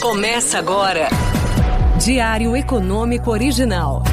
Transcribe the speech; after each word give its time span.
Começa 0.00 0.60
agora. 0.60 1.08
Diário 2.00 2.56
Econômico 2.56 3.32
Original. 3.32 4.04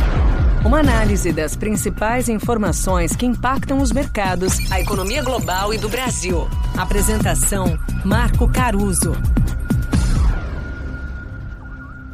Uma 0.65 0.79
análise 0.79 1.31
das 1.31 1.55
principais 1.55 2.27
informações 2.27 3.15
que 3.15 3.23
impactam 3.23 3.77
os 3.77 3.91
mercados, 3.91 4.71
a 4.71 4.81
economia 4.81 5.21
global 5.21 5.71
e 5.75 5.77
do 5.77 5.87
Brasil. 5.87 6.47
Apresentação: 6.75 7.77
Marco 8.03 8.51
Caruso. 8.51 9.11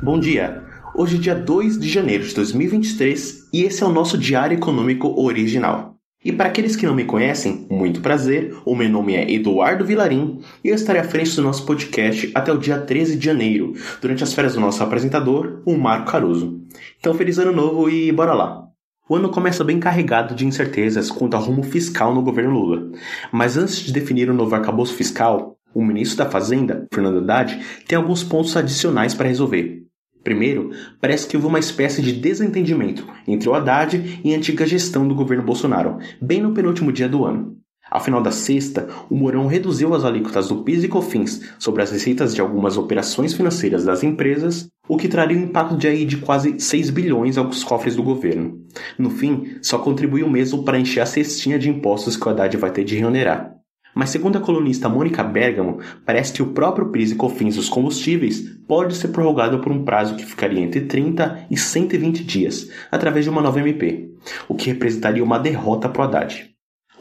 Bom 0.02 0.20
dia. 0.20 0.62
Hoje 0.94 1.16
é 1.16 1.20
dia 1.20 1.36
2 1.36 1.80
de 1.80 1.88
janeiro 1.88 2.28
de 2.28 2.36
2023 2.36 3.48
e 3.54 3.64
esse 3.64 3.82
é 3.82 3.86
o 3.86 3.94
nosso 3.94 4.18
Diário 4.18 4.58
Econômico 4.58 5.08
Original. 5.18 5.91
E 6.24 6.32
para 6.32 6.50
aqueles 6.50 6.76
que 6.76 6.86
não 6.86 6.94
me 6.94 7.04
conhecem, 7.04 7.66
muito 7.68 8.00
prazer, 8.00 8.56
o 8.64 8.76
meu 8.76 8.88
nome 8.88 9.16
é 9.16 9.32
Eduardo 9.32 9.84
Vilarim 9.84 10.40
e 10.64 10.70
eu 10.70 10.76
estarei 10.76 11.02
à 11.02 11.04
frente 11.04 11.36
do 11.36 11.42
nosso 11.42 11.66
podcast 11.66 12.30
até 12.36 12.54
o 12.54 12.60
dia 12.60 12.78
13 12.80 13.16
de 13.16 13.26
janeiro, 13.26 13.74
durante 14.00 14.24
as 14.24 14.32
férias 14.32 14.54
do 14.54 14.60
nosso 14.60 14.84
apresentador, 14.84 15.64
o 15.66 15.76
Marco 15.76 16.12
Caruso. 16.12 16.62
Então, 17.00 17.16
feliz 17.16 17.40
ano 17.40 17.52
novo 17.52 17.90
e 17.90 18.12
bora 18.12 18.36
lá! 18.36 18.68
O 19.10 19.16
ano 19.16 19.30
começa 19.30 19.64
bem 19.64 19.80
carregado 19.80 20.36
de 20.36 20.46
incertezas 20.46 21.10
quanto 21.10 21.36
ao 21.36 21.42
rumo 21.42 21.64
fiscal 21.64 22.14
no 22.14 22.22
governo 22.22 22.52
Lula. 22.52 22.92
Mas 23.32 23.58
antes 23.58 23.78
de 23.78 23.92
definir 23.92 24.30
o 24.30 24.34
novo 24.34 24.54
arcabouço 24.54 24.94
fiscal, 24.94 25.58
o 25.74 25.84
ministro 25.84 26.24
da 26.24 26.30
Fazenda, 26.30 26.86
Fernando 26.94 27.18
Haddad, 27.18 27.60
tem 27.88 27.98
alguns 27.98 28.24
pontos 28.24 28.56
adicionais 28.56 29.16
para 29.16 29.28
resolver. 29.28 29.81
Primeiro, 30.24 30.72
parece 31.00 31.28
que 31.28 31.36
houve 31.36 31.48
uma 31.48 31.60
espécie 31.60 32.02
de 32.02 32.14
desentendimento 32.14 33.08
entre 33.28 33.50
o 33.50 33.54
Haddad 33.54 34.22
e 34.24 34.34
a 34.34 34.38
antiga 34.38 34.66
gestão 34.66 35.08
do 35.08 35.16
governo 35.16 35.44
Bolsonaro, 35.44 35.98
bem 36.22 36.42
no 36.42 36.54
penúltimo 36.54 36.92
dia 36.92 37.10
do 37.10 37.26
ano. 37.26 37.58
Ao 37.92 38.00
final 38.00 38.22
da 38.22 38.32
sexta, 38.32 38.88
o 39.10 39.16
Mourão 39.16 39.48
reduziu 39.48 39.94
as 39.94 40.06
alíquotas 40.06 40.48
do 40.48 40.64
PIS 40.64 40.86
e 40.86 40.88
COFINS 40.88 41.42
sobre 41.60 41.84
as 41.84 41.92
receitas 41.92 42.34
de 42.34 42.40
algumas 42.40 42.78
operações 42.78 43.34
financeiras 43.34 43.84
das 43.84 44.02
empresas, 44.02 44.70
o 44.88 44.96
que 44.96 45.10
traria 45.10 45.38
um 45.38 45.44
impacto 45.44 45.76
de, 45.76 45.88
aí 45.88 46.06
de 46.06 46.18
quase 46.18 46.58
6 46.58 46.90
bilhões 46.90 47.38
aos 47.38 47.66
cofres 47.66 47.98
do 47.98 48.04
governo. 48.04 48.62
No 48.98 49.10
fim, 49.10 49.58
só 49.62 49.78
contribuiu 49.78 50.30
mesmo 50.30 50.64
para 50.64 50.80
encher 50.80 51.02
a 51.02 51.06
cestinha 51.06 51.60
de 51.60 51.70
impostos 51.70 52.16
que 52.16 52.26
o 52.26 52.30
Haddad 52.30 52.56
vai 52.56 52.72
ter 52.72 52.86
de 52.86 52.96
reonerar. 52.96 53.61
Mas 53.94 54.10
segundo 54.10 54.38
a 54.38 54.42
colunista 54.42 54.88
Mônica 54.88 55.24
Bergamo, 55.24 55.80
parece 56.06 56.34
que 56.34 56.42
o 56.42 56.54
próprio 56.54 56.90
PIS 56.90 57.12
e 57.12 57.16
COFINS 57.16 57.56
dos 57.56 57.70
combustíveis 57.70 58.42
pode 58.68 58.96
ser 58.96 59.10
prorrogado 59.10 59.60
por 59.60 59.72
um 59.72 59.84
prazo 59.84 60.16
que 60.16 60.26
ficaria 60.26 60.62
entre 60.62 60.82
30 60.82 61.48
e 61.50 61.58
120 61.58 62.24
dias, 62.24 62.70
através 62.92 63.26
de 63.26 63.30
uma 63.30 63.42
nova 63.42 63.60
MP, 63.60 64.12
o 64.48 64.56
que 64.56 64.68
representaria 64.68 65.24
uma 65.24 65.38
derrota 65.38 65.90
para 65.90 66.02
o 66.02 66.06
Haddad. 66.06 66.52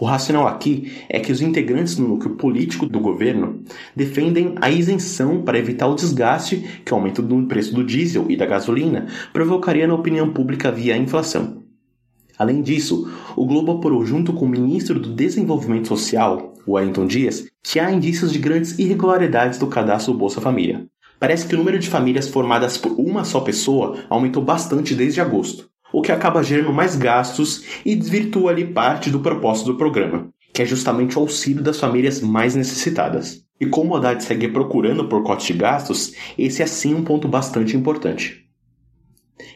O 0.01 0.07
racional 0.07 0.49
aqui 0.49 0.91
é 1.11 1.21
que 1.21 1.31
os 1.31 1.43
integrantes 1.43 1.95
do 1.95 2.09
núcleo 2.09 2.35
político 2.35 2.87
do 2.87 2.99
governo 2.99 3.63
defendem 3.95 4.55
a 4.59 4.71
isenção 4.71 5.43
para 5.43 5.59
evitar 5.59 5.89
o 5.89 5.95
desgaste 5.95 6.81
que 6.85 6.93
o 6.93 6.97
aumento 6.97 7.21
do 7.21 7.47
preço 7.47 7.75
do 7.75 7.85
diesel 7.85 8.25
e 8.31 8.37
da 8.37 8.47
gasolina 8.47 9.07
provocaria 9.31 9.87
na 9.87 9.95
opinião 9.95 10.33
pública 10.33 10.73
via 10.73 10.97
inflação. 10.97 11.63
Além 12.41 12.63
disso, 12.63 13.07
o 13.37 13.45
Globo 13.45 13.73
apurou 13.73 14.03
junto 14.03 14.33
com 14.33 14.47
o 14.47 14.49
ministro 14.49 14.99
do 14.99 15.13
Desenvolvimento 15.13 15.89
Social, 15.89 16.55
Wellington 16.67 17.07
Dias, 17.07 17.45
que 17.63 17.79
há 17.79 17.93
indícios 17.93 18.33
de 18.33 18.39
grandes 18.39 18.79
irregularidades 18.79 19.59
do 19.59 19.67
cadastro 19.67 20.15
Bolsa 20.15 20.41
Família. 20.41 20.87
Parece 21.19 21.47
que 21.47 21.55
o 21.55 21.59
número 21.59 21.79
de 21.79 21.91
famílias 21.91 22.29
formadas 22.29 22.79
por 22.79 22.93
uma 22.93 23.25
só 23.25 23.41
pessoa 23.41 24.05
aumentou 24.09 24.43
bastante 24.43 24.95
desde 24.95 25.21
agosto, 25.21 25.69
o 25.93 26.01
que 26.01 26.11
acaba 26.11 26.43
gerando 26.43 26.73
mais 26.73 26.97
gastos 26.97 27.63
e 27.85 27.95
desvirtua 27.95 28.53
ali 28.53 28.65
parte 28.65 29.11
do 29.11 29.21
propósito 29.21 29.73
do 29.73 29.77
programa, 29.77 30.31
que 30.55 30.63
é 30.63 30.65
justamente 30.65 31.19
o 31.19 31.21
auxílio 31.21 31.63
das 31.63 31.79
famílias 31.79 32.23
mais 32.23 32.55
necessitadas. 32.55 33.45
E 33.61 33.67
como 33.67 33.95
a 33.95 33.99
Haddad 33.99 34.25
segue 34.25 34.49
procurando 34.49 35.07
por 35.11 35.23
cortes 35.23 35.49
de 35.49 35.53
gastos, 35.53 36.15
esse 36.39 36.63
é 36.63 36.67
sim 36.67 36.95
um 36.95 37.05
ponto 37.05 37.29
bastante 37.29 37.77
importante. 37.77 38.50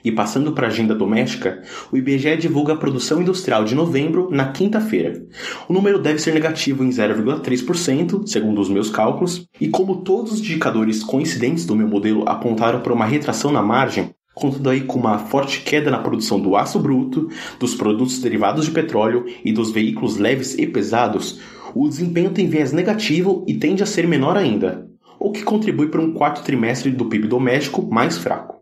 E 0.05 0.13
passando 0.13 0.53
para 0.53 0.67
a 0.67 0.71
agenda 0.71 0.95
doméstica, 0.95 1.63
o 1.91 1.97
IBGE 1.97 2.37
divulga 2.37 2.75
a 2.75 2.77
produção 2.77 3.21
industrial 3.21 3.65
de 3.65 3.75
novembro 3.75 4.29
na 4.31 4.53
quinta-feira. 4.53 5.23
O 5.69 5.73
número 5.73 5.99
deve 5.99 6.19
ser 6.19 6.35
negativo 6.35 6.85
em 6.85 6.91
0,3%, 6.91 8.27
segundo 8.27 8.61
os 8.61 8.69
meus 8.69 8.91
cálculos, 8.91 9.47
e 9.61 9.69
como 9.69 10.03
todos 10.03 10.33
os 10.33 10.41
indicadores 10.41 11.03
coincidentes 11.03 11.65
do 11.65 11.77
meu 11.77 11.89
modelo 11.89 12.29
apontaram 12.29 12.81
para 12.81 12.93
uma 12.93 13.07
retração 13.07 13.51
na 13.51 13.63
margem, 13.63 14.15
contando 14.35 14.69
aí 14.69 14.83
com 14.83 14.99
uma 14.99 15.19
forte 15.19 15.61
queda 15.61 15.91
na 15.91 15.99
produção 15.99 16.41
do 16.41 16.57
aço 16.57 16.79
bruto, 16.79 17.29
dos 17.59 17.75
produtos 17.75 18.19
derivados 18.19 18.67
de 18.67 18.73
petróleo 18.73 19.25
e 19.45 19.53
dos 19.53 19.71
veículos 19.71 20.17
leves 20.17 20.59
e 20.59 20.67
pesados, 20.67 21.41
o 21.75 21.89
desempenho 21.89 22.31
tem 22.31 22.49
viés 22.49 22.73
negativo 22.73 23.45
e 23.49 23.55
tende 23.55 23.83
a 23.83 23.87
ser 23.87 24.07
menor 24.07 24.37
ainda, 24.37 24.89
o 25.19 25.31
que 25.31 25.43
contribui 25.43 25.89
para 25.89 26.01
um 26.01 26.13
quarto 26.13 26.43
trimestre 26.43 26.91
do 26.91 27.07
PIB 27.07 27.29
doméstico 27.29 27.83
mais 27.83 28.19
fraco. 28.19 28.54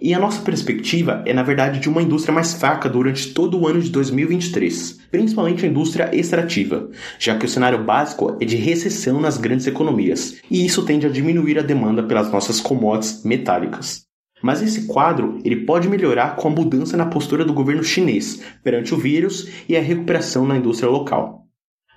E 0.00 0.12
a 0.12 0.18
nossa 0.18 0.42
perspectiva 0.42 1.22
é, 1.24 1.32
na 1.32 1.44
verdade, 1.44 1.78
de 1.78 1.88
uma 1.88 2.02
indústria 2.02 2.34
mais 2.34 2.52
fraca 2.52 2.88
durante 2.88 3.32
todo 3.32 3.58
o 3.58 3.66
ano 3.66 3.80
de 3.80 3.90
2023, 3.90 4.98
principalmente 5.10 5.64
a 5.64 5.68
indústria 5.68 6.10
extrativa, 6.12 6.90
já 7.16 7.38
que 7.38 7.46
o 7.46 7.48
cenário 7.48 7.84
básico 7.84 8.36
é 8.40 8.44
de 8.44 8.56
recessão 8.56 9.20
nas 9.20 9.38
grandes 9.38 9.68
economias, 9.68 10.40
e 10.50 10.66
isso 10.66 10.84
tende 10.84 11.06
a 11.06 11.10
diminuir 11.10 11.60
a 11.60 11.62
demanda 11.62 12.02
pelas 12.02 12.30
nossas 12.30 12.60
commodities 12.60 13.24
metálicas. 13.24 14.04
Mas 14.42 14.60
esse 14.60 14.86
quadro 14.86 15.38
ele 15.44 15.64
pode 15.64 15.88
melhorar 15.88 16.36
com 16.36 16.48
a 16.48 16.50
mudança 16.50 16.96
na 16.96 17.06
postura 17.06 17.44
do 17.44 17.54
governo 17.54 17.84
chinês 17.84 18.42
perante 18.64 18.92
o 18.92 18.98
vírus 18.98 19.48
e 19.68 19.76
a 19.76 19.80
recuperação 19.80 20.44
na 20.44 20.56
indústria 20.56 20.90
local. 20.90 21.46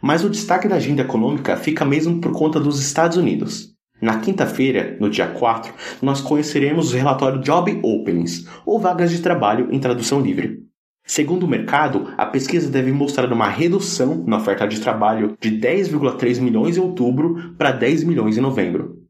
Mas 0.02 0.24
o 0.24 0.30
destaque 0.30 0.68
da 0.68 0.76
agenda 0.76 1.02
econômica 1.02 1.58
fica 1.58 1.84
mesmo 1.84 2.22
por 2.22 2.32
conta 2.32 2.60
dos 2.60 2.80
Estados 2.80 3.18
Unidos. 3.18 3.77
Na 4.00 4.20
quinta-feira, 4.20 4.96
no 5.00 5.10
dia 5.10 5.26
4, 5.26 5.74
nós 6.04 6.22
conheceremos 6.22 6.94
o 6.94 6.98
relatório 6.98 7.42
Job 7.42 7.80
Openings, 7.82 8.46
ou 8.64 8.80
vagas 8.80 9.10
de 9.10 9.20
trabalho 9.22 9.70
em 9.72 9.80
tradução 9.80 10.22
livre. 10.22 10.60
Segundo 11.04 11.44
o 11.44 11.48
mercado, 11.48 12.14
a 12.16 12.26
pesquisa 12.26 12.70
deve 12.70 12.92
mostrar 12.92 13.32
uma 13.34 13.48
redução 13.48 14.24
na 14.28 14.38
oferta 14.38 14.68
de 14.68 14.80
trabalho 14.80 15.36
de 15.42 15.50
10,3 15.50 16.40
milhões 16.40 16.78
em 16.78 16.80
outubro 16.80 17.56
para 17.58 17.72
10 17.72 18.04
milhões 18.04 18.38
em 18.38 18.42
novembro. 18.42 19.02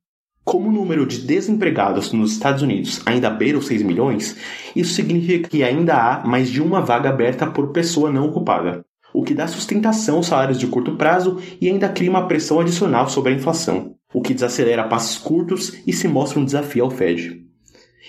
Como 0.46 0.70
o 0.70 0.72
número 0.72 1.06
de 1.06 1.20
desempregados 1.20 2.14
nos 2.14 2.32
Estados 2.32 2.62
Unidos 2.62 3.02
ainda 3.06 3.30
beira 3.30 3.58
os 3.58 3.68
6 3.68 3.84
milhões, 3.84 4.38
isso 4.74 4.94
significa 4.94 5.50
que 5.50 5.64
ainda 5.64 5.96
há 5.96 6.26
mais 6.26 6.50
de 6.50 6.62
uma 6.62 6.80
vaga 6.80 7.10
aberta 7.10 7.46
por 7.46 7.74
pessoa 7.74 8.10
não 8.10 8.28
ocupada, 8.28 8.86
o 9.14 9.24
que 9.24 9.34
dá 9.34 9.48
sustentação 9.48 10.18
aos 10.18 10.28
salários 10.28 10.58
de 10.58 10.68
curto 10.68 10.96
prazo 10.96 11.42
e 11.60 11.68
ainda 11.68 11.90
cria 11.90 12.10
uma 12.10 12.28
pressão 12.28 12.62
adicional 12.62 13.10
sobre 13.10 13.34
a 13.34 13.36
inflação 13.36 13.97
o 14.14 14.22
que 14.22 14.34
desacelera 14.34 14.88
passos 14.88 15.18
curtos 15.18 15.78
e 15.86 15.94
se 15.94 16.08
mostra 16.08 16.40
um 16.40 16.46
desafio 16.46 16.84
ao 16.84 16.92
Fed. 16.92 17.46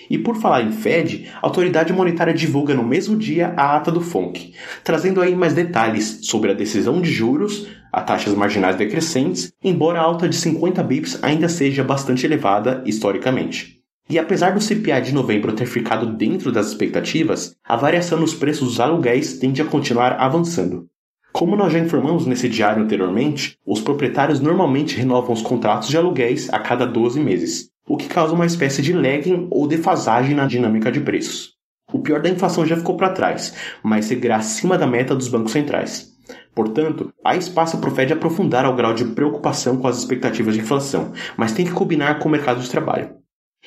E 0.09 0.17
por 0.17 0.35
falar 0.35 0.63
em 0.63 0.71
Fed, 0.71 1.29
a 1.35 1.45
autoridade 1.45 1.93
monetária 1.93 2.33
divulga 2.33 2.73
no 2.73 2.83
mesmo 2.83 3.15
dia 3.15 3.53
a 3.55 3.75
ata 3.75 3.91
do 3.91 4.01
FONC, 4.01 4.53
trazendo 4.83 5.21
aí 5.21 5.35
mais 5.35 5.53
detalhes 5.53 6.19
sobre 6.23 6.51
a 6.51 6.55
decisão 6.55 6.99
de 6.99 7.11
juros, 7.11 7.67
a 7.91 8.01
taxas 8.01 8.33
marginais 8.33 8.75
decrescentes, 8.75 9.53
embora 9.63 9.99
a 9.99 10.03
alta 10.03 10.27
de 10.27 10.35
50 10.35 10.81
bips 10.83 11.23
ainda 11.23 11.47
seja 11.47 11.83
bastante 11.83 12.25
elevada 12.25 12.83
historicamente. 12.85 13.79
E 14.09 14.17
apesar 14.17 14.55
do 14.55 14.61
CPI 14.61 15.01
de 15.01 15.13
novembro 15.13 15.53
ter 15.53 15.67
ficado 15.67 16.07
dentro 16.15 16.51
das 16.51 16.67
expectativas, 16.67 17.55
a 17.63 17.75
variação 17.75 18.19
nos 18.19 18.33
preços 18.33 18.69
dos 18.69 18.79
aluguéis 18.79 19.37
tende 19.37 19.61
a 19.61 19.65
continuar 19.65 20.13
avançando. 20.13 20.89
Como 21.39 21.55
nós 21.55 21.71
já 21.71 21.79
informamos 21.79 22.25
nesse 22.25 22.49
diário 22.49 22.83
anteriormente, 22.83 23.57
os 23.65 23.79
proprietários 23.79 24.41
normalmente 24.41 24.97
renovam 24.97 25.31
os 25.31 25.41
contratos 25.41 25.87
de 25.87 25.95
aluguéis 25.95 26.49
a 26.51 26.59
cada 26.59 26.85
12 26.85 27.17
meses, 27.17 27.69
o 27.87 27.95
que 27.95 28.09
causa 28.09 28.33
uma 28.33 28.45
espécie 28.45 28.81
de 28.81 28.91
lagging 28.91 29.47
ou 29.49 29.65
defasagem 29.65 30.35
na 30.35 30.45
dinâmica 30.45 30.91
de 30.91 30.99
preços. 30.99 31.53
O 31.93 31.99
pior 31.99 32.21
da 32.21 32.27
inflação 32.27 32.65
já 32.65 32.75
ficou 32.75 32.97
para 32.97 33.13
trás, 33.13 33.55
mas 33.81 34.03
seguirá 34.03 34.35
acima 34.35 34.77
da 34.77 34.85
meta 34.85 35.15
dos 35.15 35.29
bancos 35.29 35.53
centrais. 35.53 36.09
Portanto, 36.53 37.09
há 37.23 37.37
espaço 37.37 37.77
para 37.77 37.89
o 37.89 37.95
Fed 37.95 38.11
aprofundar 38.11 38.65
ao 38.65 38.75
grau 38.75 38.93
de 38.93 39.05
preocupação 39.05 39.77
com 39.77 39.87
as 39.87 39.97
expectativas 39.97 40.55
de 40.55 40.59
inflação, 40.59 41.13
mas 41.37 41.53
tem 41.53 41.65
que 41.65 41.71
combinar 41.71 42.19
com 42.19 42.27
o 42.27 42.31
mercado 42.33 42.59
de 42.59 42.69
trabalho. 42.69 43.18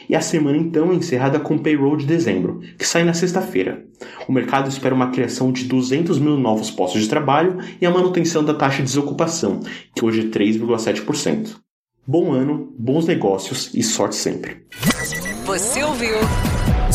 E 0.08 0.14
a 0.14 0.20
semana 0.20 0.58
então 0.58 0.92
é 0.92 0.94
encerrada 0.94 1.40
com 1.40 1.54
o 1.54 1.58
payroll 1.58 1.96
de 1.96 2.06
dezembro, 2.06 2.60
que 2.78 2.86
sai 2.86 3.04
na 3.04 3.14
sexta-feira. 3.14 3.84
O 4.28 4.32
mercado 4.32 4.68
espera 4.68 4.94
uma 4.94 5.10
criação 5.10 5.52
de 5.52 5.64
200 5.64 6.18
mil 6.18 6.36
novos 6.36 6.70
postos 6.70 7.02
de 7.02 7.08
trabalho 7.08 7.58
e 7.80 7.86
a 7.86 7.90
manutenção 7.90 8.44
da 8.44 8.54
taxa 8.54 8.78
de 8.78 8.84
desocupação, 8.84 9.60
que 9.94 10.04
hoje 10.04 10.20
é 10.20 10.24
3,7%. 10.24 11.56
Bom 12.06 12.32
ano, 12.32 12.74
bons 12.76 13.06
negócios 13.06 13.70
e 13.74 13.82
sorte 13.82 14.16
sempre. 14.16 14.66
Você 15.44 15.82
ouviu? 15.84 16.16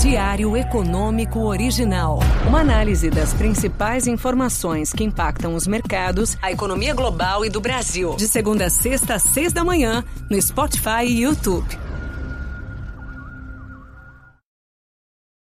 Diário 0.01 0.55
Econômico 0.55 1.39
Original. 1.39 2.19
Uma 2.47 2.59
análise 2.59 3.09
das 3.09 3.33
principais 3.33 4.05
informações 4.05 4.93
que 4.93 5.03
impactam 5.03 5.55
os 5.55 5.65
mercados, 5.65 6.37
a 6.41 6.51
economia 6.51 6.93
global 6.93 7.43
e 7.43 7.49
do 7.49 7.59
Brasil. 7.59 8.15
De 8.15 8.27
segunda 8.27 8.65
a 8.65 8.69
sexta 8.69 9.15
às 9.15 9.23
seis 9.23 9.51
da 9.51 9.63
manhã, 9.63 10.03
no 10.29 10.39
Spotify 10.39 11.03
e 11.05 11.21
YouTube. 11.21 11.86